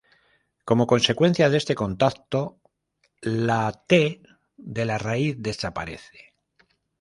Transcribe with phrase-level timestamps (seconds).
[0.65, 2.59] Como consecuencia de este contacto,
[3.21, 4.23] la "-t"
[4.57, 6.33] de la raíz desaparece.